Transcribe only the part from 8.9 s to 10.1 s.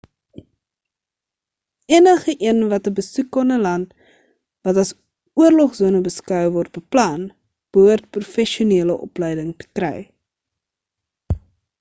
opleiding te kry